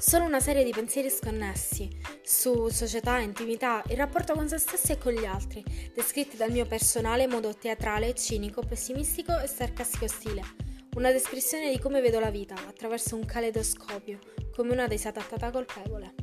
[0.00, 1.88] solo una serie di pensieri sconnessi
[2.22, 5.62] su società, intimità, il rapporto con se stessi e con gli altri,
[5.94, 10.42] descritti dal mio personale modo teatrale, cinico, pessimistico e sarcastico stile.
[10.94, 14.18] Una descrizione di come vedo la vita attraverso un caleidoscopio,
[14.56, 16.14] come una disattattata colpevole.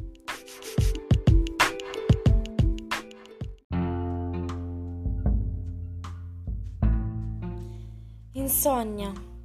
[8.31, 9.36] Insonnia.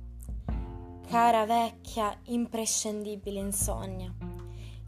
[1.09, 4.22] Cara vecchia, imprescindibile insonnia.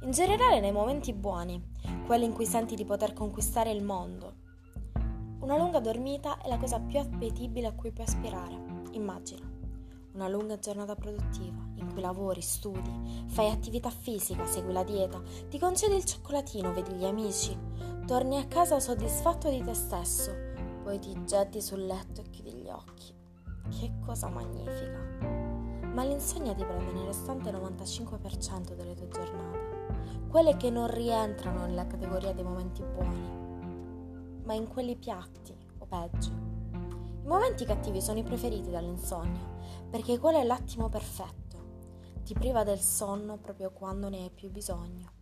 [0.04, 1.60] In generale nei momenti buoni,
[2.04, 4.34] quelli in cui senti di poter conquistare il mondo.
[5.40, 8.54] Una lunga dormita è la cosa più appetibile a cui puoi aspirare,
[8.92, 9.50] immagina.
[10.12, 15.58] Una lunga giornata produttiva, in cui lavori, studi, fai attività fisica, segui la dieta, ti
[15.58, 17.58] concedi il cioccolatino, vedi gli amici,
[18.06, 20.32] torni a casa soddisfatto di te stesso,
[20.82, 23.14] poi ti getti sul letto e chiudi gli occhi
[23.70, 24.98] che cosa magnifica!
[25.92, 29.63] Ma l'insonnia ti prende nel restante 95% delle tue giornate,
[30.34, 36.30] quelle che non rientrano nella categoria dei momenti buoni, ma in quelli piatti o peggio.
[37.22, 39.48] I momenti cattivi sono i preferiti dall'insonnia,
[39.88, 41.56] perché quello è l'attimo perfetto.
[42.24, 45.12] Ti priva del sonno proprio quando ne hai più bisogno.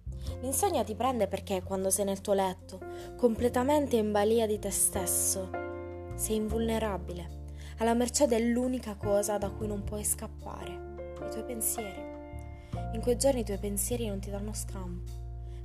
[0.41, 2.81] L'insonnia ti prende perché quando sei nel tuo letto,
[3.19, 5.51] completamente in balia di te stesso,
[6.15, 7.41] sei invulnerabile
[7.81, 12.12] alla mercé dell'unica cosa da cui non puoi scappare, i tuoi pensieri.
[12.93, 15.11] In quei giorni i tuoi pensieri non ti danno scampo,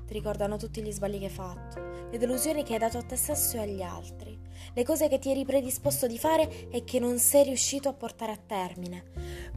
[0.06, 3.18] ti ricordano tutti gli sbagli che hai fatto, le delusioni che hai dato a te
[3.18, 4.40] stesso e agli altri,
[4.74, 8.32] le cose che ti eri predisposto di fare e che non sei riuscito a portare
[8.32, 9.04] a termine,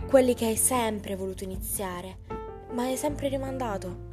[0.09, 2.19] quelli che hai sempre voluto iniziare,
[2.73, 4.09] ma hai sempre rimandato.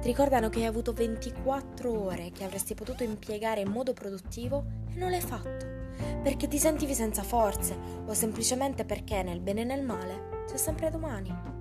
[0.00, 4.98] Ti ricordano che hai avuto 24 ore che avresti potuto impiegare in modo produttivo e
[4.98, 5.70] non l'hai fatto
[6.22, 10.90] perché ti sentivi senza forze o semplicemente perché nel bene e nel male c'è sempre
[10.90, 11.51] domani.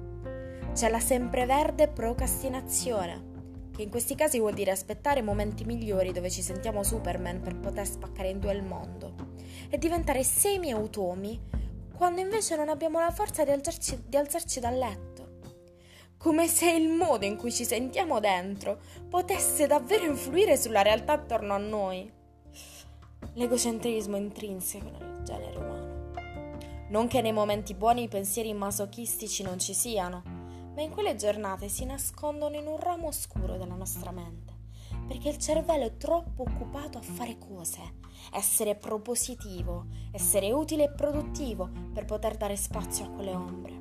[0.73, 6.41] C'è la sempreverde procrastinazione, che in questi casi vuol dire aspettare momenti migliori dove ci
[6.41, 9.13] sentiamo Superman per poter spaccare in due il mondo
[9.69, 11.39] e diventare semi-automi
[11.93, 15.39] quando invece non abbiamo la forza di alzarci, di alzarci dal letto.
[16.17, 21.53] Come se il modo in cui ci sentiamo dentro potesse davvero influire sulla realtà attorno
[21.53, 22.09] a noi
[23.33, 26.11] l'egocentrismo intrinseco nel genere umano.
[26.89, 30.39] Non che nei momenti buoni i pensieri masochistici non ci siano,
[30.81, 34.51] ma in quelle giornate si nascondono in un ramo oscuro della nostra mente,
[35.07, 37.97] perché il cervello è troppo occupato a fare cose,
[38.33, 43.73] essere propositivo, essere utile e produttivo per poter dare spazio a quelle ombre.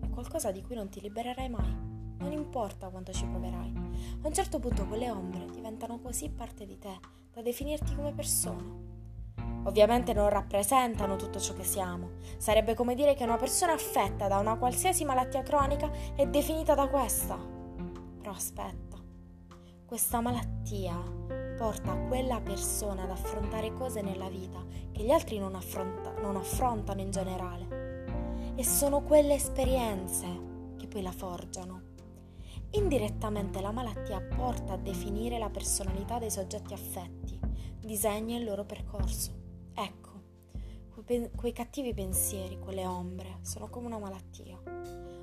[0.00, 1.86] È qualcosa di cui non ti libererai mai.
[2.18, 3.72] Non importa quanto ci proverai.
[4.20, 6.98] A un certo punto quelle ombre diventano così parte di te
[7.30, 8.97] da definirti come persona.
[9.68, 12.12] Ovviamente non rappresentano tutto ciò che siamo.
[12.38, 16.88] Sarebbe come dire che una persona affetta da una qualsiasi malattia cronica è definita da
[16.88, 17.36] questa.
[17.36, 18.96] Però aspetta,
[19.84, 20.96] questa malattia
[21.58, 27.02] porta quella persona ad affrontare cose nella vita che gli altri non, affronta- non affrontano
[27.02, 28.54] in generale.
[28.54, 30.26] E sono quelle esperienze
[30.78, 31.82] che poi la forgiano.
[32.70, 37.38] Indirettamente la malattia porta a definire la personalità dei soggetti affetti,
[37.80, 39.37] disegna il loro percorso.
[39.80, 40.10] Ecco,
[41.04, 44.60] quei, quei cattivi pensieri, quelle ombre, sono come una malattia,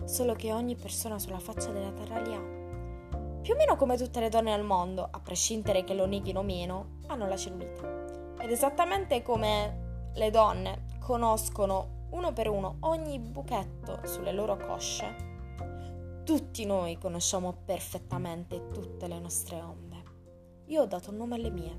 [0.05, 3.41] solo che ogni persona sulla faccia della terra li ha.
[3.41, 6.99] Più o meno come tutte le donne al mondo, a prescindere che lo neghino meno,
[7.07, 8.35] hanno la cellulite.
[8.39, 15.33] Ed esattamente come le donne conoscono uno per uno ogni buchetto sulle loro cosce,
[16.23, 20.03] tutti noi conosciamo perfettamente tutte le nostre ombre.
[20.67, 21.77] Io ho dato un nome alle mie.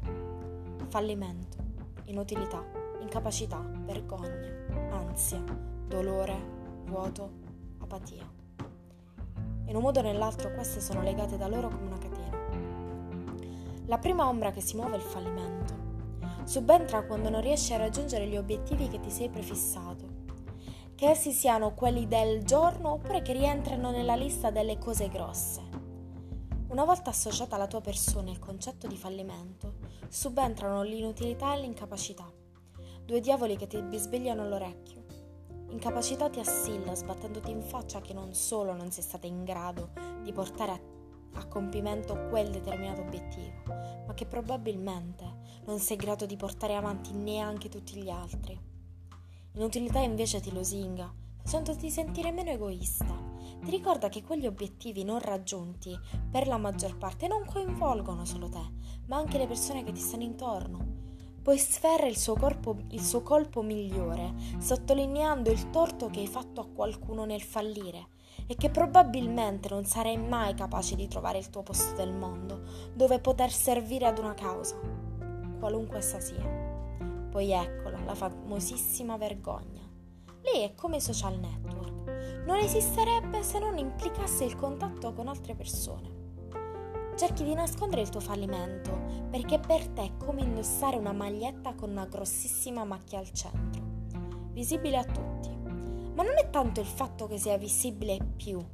[0.88, 1.66] Fallimento
[2.06, 2.65] inutilità,
[3.00, 5.43] incapacità, vergogna, ansia,
[5.87, 6.37] dolore,
[6.84, 7.31] vuoto,
[7.78, 8.28] apatia.
[9.67, 12.37] In un modo o nell'altro queste sono legate da loro come una catena.
[13.87, 15.75] La prima ombra che si muove è il fallimento.
[16.44, 20.05] Subentra quando non riesci a raggiungere gli obiettivi che ti sei prefissato,
[20.94, 25.62] che essi siano quelli del giorno oppure che rientrano nella lista delle cose grosse.
[26.69, 29.75] Una volta associata alla tua persona il concetto di fallimento,
[30.08, 32.31] subentrano l'inutilità e l'incapacità,
[33.05, 35.05] due diavoli che ti bisbigliano l'orecchio.
[35.69, 39.91] Incapacità ti assilla sbattendoti in faccia che non solo non sei stata in grado
[40.23, 40.81] di portare a,
[41.41, 43.62] a compimento quel determinato obiettivo,
[44.06, 45.25] ma che probabilmente
[45.64, 48.59] non sei grado di portare avanti neanche tutti gli altri.
[49.55, 51.12] Inutilità invece ti lusinga,
[51.43, 53.25] facendoti sentire meno egoista
[53.62, 55.99] ti ricorda che quegli obiettivi non raggiunti
[56.31, 58.73] per la maggior parte non coinvolgono solo te,
[59.06, 60.94] ma anche le persone che ti stanno intorno.
[61.43, 66.61] Poi sferra il suo, corpo, il suo colpo migliore, sottolineando il torto che hai fatto
[66.61, 68.08] a qualcuno nel fallire
[68.47, 72.62] e che probabilmente non sarai mai capace di trovare il tuo posto del mondo
[72.94, 74.76] dove poter servire ad una causa,
[75.59, 76.44] qualunque essa sia.
[77.31, 79.82] Poi eccola, la famosissima vergogna.
[80.43, 81.65] Lei è come i social network.
[82.46, 86.14] Non esisterebbe se non implicasse il contatto con altre persone.
[87.16, 91.90] Cerchi di nascondere il tuo fallimento perché per te è come indossare una maglietta con
[91.90, 93.82] una grossissima macchia al centro,
[94.52, 95.48] visibile a tutti.
[96.14, 98.64] Ma non è tanto il fatto che sia visibile più,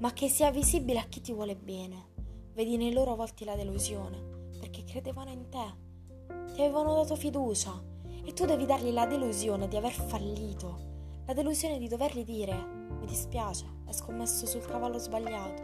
[0.00, 2.10] ma che sia visibile a chi ti vuole bene.
[2.52, 7.82] Vedi nei loro volti la delusione, perché credevano in te, ti avevano dato fiducia
[8.26, 13.08] e tu devi dargli la delusione di aver fallito, la delusione di dovergli dire mi
[13.08, 15.62] dispiace, hai scommesso sul cavallo sbagliato.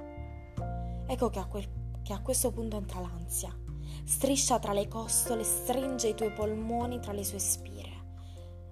[1.06, 1.68] Ecco che a, quel,
[2.02, 3.56] che a questo punto entra l'ansia.
[4.04, 7.86] Striscia tra le costole, stringe i tuoi polmoni tra le sue spire.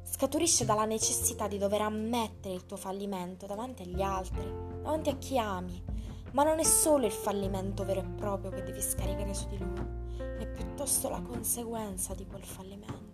[0.02, 4.44] Scaturisce dalla necessità di dover ammettere il tuo fallimento davanti agli altri,
[4.82, 5.80] davanti a chi ami.
[6.32, 10.16] Ma non è solo il fallimento vero e proprio che devi scaricare su di lui,
[10.38, 13.06] è piuttosto la conseguenza di quel fallimento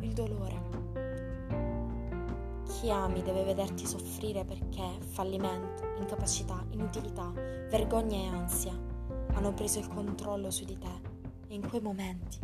[0.00, 0.83] il dolore.
[2.84, 7.32] Chi ami deve vederti soffrire perché fallimento, incapacità, inutilità,
[7.70, 8.78] vergogna e ansia
[9.32, 11.00] hanno preso il controllo su di te.
[11.48, 12.38] E in quei momenti,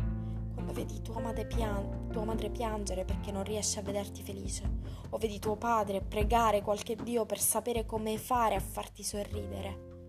[0.55, 4.79] quando vedi tua madre, pian- tua madre piangere perché non riesce a vederti felice,
[5.11, 10.07] o vedi tuo padre pregare qualche Dio per sapere come fare a farti sorridere,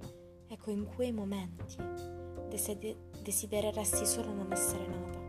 [0.48, 1.76] ecco in quei momenti
[3.22, 5.20] desidereresti solo non essere nata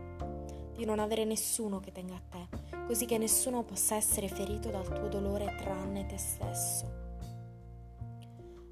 [0.73, 2.52] di non avere nessuno che tenga a te,
[2.85, 7.01] così che nessuno possa essere ferito dal tuo dolore tranne te stesso.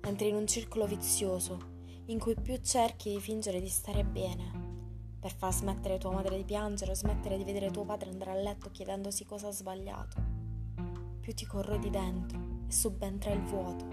[0.01, 1.69] Entri in un circolo vizioso
[2.05, 4.69] in cui più cerchi di fingere di stare bene,
[5.19, 8.35] per far smettere tua madre di piangere o smettere di vedere tuo padre andare a
[8.35, 10.17] letto chiedendosi cosa ha sbagliato,
[11.21, 13.85] più ti corrodi dentro e subentra il vuoto.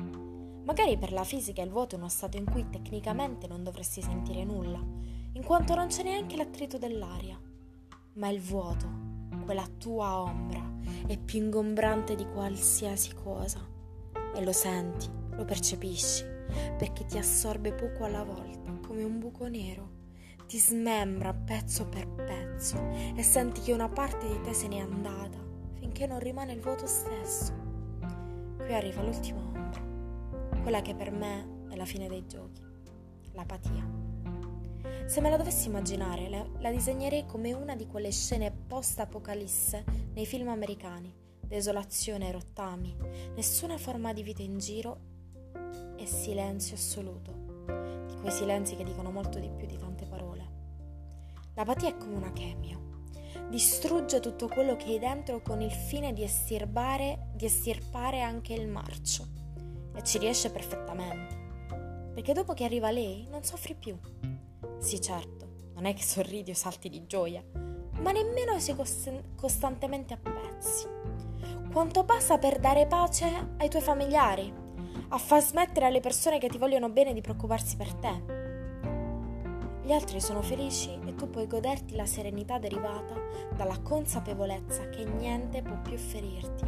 [0.64, 4.44] Magari per la fisica il vuoto è uno stato in cui tecnicamente non dovresti sentire
[4.44, 4.78] nulla,
[5.32, 7.38] in quanto non c'è neanche l'attrito dell'aria
[8.18, 8.86] ma il vuoto,
[9.48, 10.62] quella tua ombra,
[11.06, 13.58] è più ingombrante di qualsiasi cosa.
[14.34, 16.22] E lo senti, lo percepisci,
[16.76, 19.88] perché ti assorbe poco alla volta, come un buco nero.
[20.46, 22.76] Ti smembra pezzo per pezzo
[23.16, 25.38] e senti che una parte di te se n'è andata,
[25.78, 27.54] finché non rimane il vuoto stesso.
[28.58, 32.60] Qui arriva l'ultima ombra, quella che per me è la fine dei giochi,
[33.32, 33.98] l'apatia.
[35.08, 36.28] Se me la dovessi immaginare,
[36.58, 41.12] la, disegnerei come una di quelle scene post-apocalisse nei film americani.
[41.40, 42.94] Desolazione, rottami,
[43.34, 45.00] nessuna forma di vita in giro
[45.96, 47.64] e silenzio assoluto.
[48.06, 50.46] Di quei silenzi che dicono molto di più di tante parole.
[51.54, 53.06] L'apatia è come una chemio.
[53.48, 58.68] Distrugge tutto quello che hai dentro con il fine di estirpare, di estirpare anche il
[58.68, 59.26] marcio.
[59.96, 62.12] E ci riesce perfettamente.
[62.14, 63.98] Perché dopo che arriva lei non soffri più
[64.78, 67.44] sì, certo, non è che sorridi o salti di gioia,
[68.00, 70.86] ma nemmeno sei cost- costantemente a pezzi.
[71.72, 74.52] Quanto passa per dare pace ai tuoi familiari,
[75.08, 78.36] a far smettere alle persone che ti vogliono bene di preoccuparsi per te.
[79.82, 83.14] Gli altri sono felici e tu puoi goderti la serenità derivata
[83.56, 86.66] dalla consapevolezza che niente può più ferirti,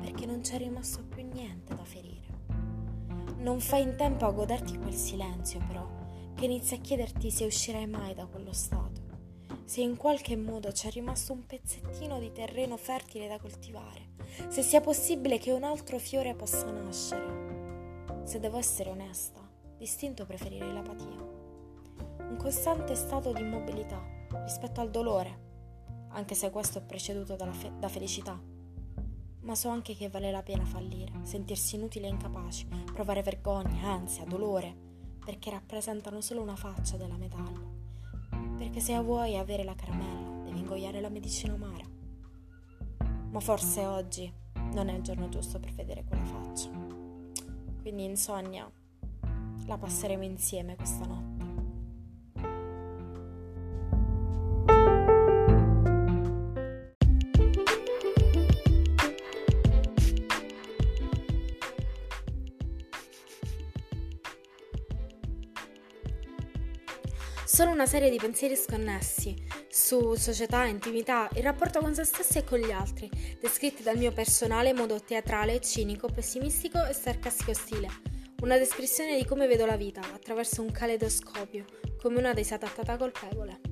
[0.00, 2.20] perché non c'è rimasto più niente da ferire.
[3.38, 5.84] Non fai in tempo a goderti quel silenzio, però,
[6.36, 9.01] che inizi a chiederti se uscirai mai da quello stato,
[9.64, 14.10] se in qualche modo c'è rimasto un pezzettino di terreno fertile da coltivare,
[14.48, 18.24] se sia possibile che un altro fiore possa nascere.
[18.24, 19.40] Se devo essere onesta,
[19.76, 21.20] distinto preferirei l'apatia.
[22.28, 24.02] Un costante stato di immobilità
[24.44, 25.50] rispetto al dolore,
[26.10, 28.40] anche se questo è preceduto fe- da felicità.
[29.40, 34.24] Ma so anche che vale la pena fallire, sentirsi inutili e incapaci, provare vergogna, ansia,
[34.24, 34.90] dolore
[35.24, 37.81] perché rappresentano solo una faccia della medaglia.
[38.62, 41.84] Perché se vuoi avere la caramella, devi ingoiare la medicina amara.
[43.32, 44.32] Ma forse oggi
[44.72, 46.70] non è il giorno giusto per vedere quella faccia.
[47.80, 48.70] Quindi insonnia,
[49.66, 51.41] la passeremo insieme questa notte.
[67.62, 69.36] Solo una serie di pensieri sconnessi
[69.68, 73.08] su società, intimità, il rapporto con se stessi e con gli altri,
[73.40, 77.86] descritti dal mio personale modo teatrale, cinico, pessimistico e sarcastico stile.
[78.40, 81.64] Una descrizione di come vedo la vita attraverso un caleidoscopio,
[82.00, 82.66] come una risata
[82.96, 83.71] colpevole.